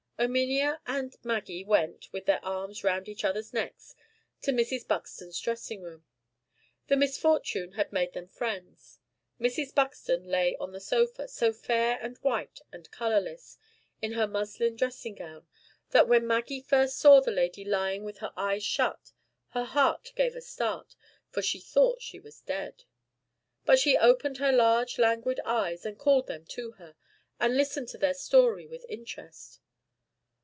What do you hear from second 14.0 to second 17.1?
her muslin dressing gown, that when Maggie first